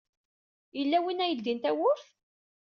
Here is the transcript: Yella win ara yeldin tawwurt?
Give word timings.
Yella 0.77 0.97
win 1.03 1.23
ara 1.23 1.31
yeldin 1.31 1.59
tawwurt? 1.63 2.05